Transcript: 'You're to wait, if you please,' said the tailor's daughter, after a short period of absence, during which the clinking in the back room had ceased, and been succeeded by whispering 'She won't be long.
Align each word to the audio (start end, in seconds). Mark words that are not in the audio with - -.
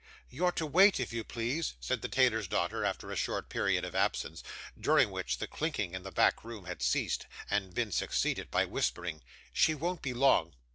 'You're 0.31 0.51
to 0.53 0.65
wait, 0.65 0.99
if 0.99 1.13
you 1.13 1.23
please,' 1.23 1.75
said 1.79 2.01
the 2.01 2.07
tailor's 2.07 2.47
daughter, 2.47 2.83
after 2.83 3.11
a 3.11 3.15
short 3.15 3.49
period 3.49 3.85
of 3.85 3.93
absence, 3.93 4.41
during 4.79 5.11
which 5.11 5.37
the 5.37 5.45
clinking 5.45 5.93
in 5.93 6.01
the 6.01 6.11
back 6.11 6.43
room 6.43 6.65
had 6.65 6.81
ceased, 6.81 7.27
and 7.51 7.75
been 7.75 7.91
succeeded 7.91 8.49
by 8.49 8.65
whispering 8.65 9.21
'She 9.53 9.75
won't 9.75 10.01
be 10.01 10.15
long. 10.15 10.55